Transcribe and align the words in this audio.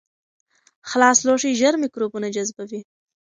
خلاص 0.89 1.17
لوښي 1.27 1.51
ژر 1.59 1.73
میکروبونه 1.83 2.27
جذبوي. 2.35 2.81